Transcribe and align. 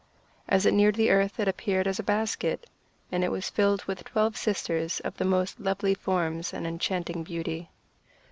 As 0.49 0.65
it 0.65 0.73
neared 0.73 0.95
the 0.95 1.11
earth 1.11 1.39
it 1.39 1.47
appeared 1.47 1.85
as 1.85 1.99
a 1.99 2.03
basket, 2.03 2.67
and 3.11 3.23
it 3.23 3.29
was 3.29 3.51
filled 3.51 3.83
with 3.83 4.03
twelve 4.03 4.35
sisters, 4.35 4.99
of 5.01 5.15
the 5.17 5.25
most 5.25 5.59
lovely 5.59 5.93
forms 5.93 6.53
and 6.53 6.65
enchanting 6.65 7.21
beauty. 7.23 7.69